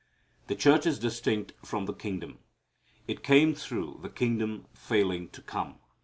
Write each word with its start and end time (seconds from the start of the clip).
The 0.47 0.55
church 0.55 0.87
is 0.87 0.97
distinct 0.97 1.53
from 1.63 1.85
the 1.85 1.93
kingdom. 1.93 2.39
It 3.07 3.21
came 3.21 3.53
through 3.53 3.99
the 4.01 4.09
kingdom 4.09 4.65
failing 4.73 5.29
to 5.29 5.43
come. 5.43 5.75